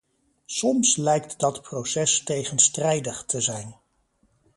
Soms 0.47 0.97
lijkt 0.97 1.39
dat 1.39 1.61
proces 1.61 2.23
tegenstrijdig 2.23 3.23
te 3.25 3.41
zijn. 3.41 3.75